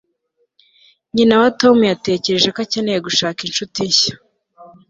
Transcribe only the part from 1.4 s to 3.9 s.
wa tom yatekereje ko akeneye gushaka inshuti